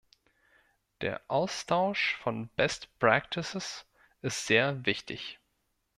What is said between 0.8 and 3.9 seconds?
Der Austausch von best practices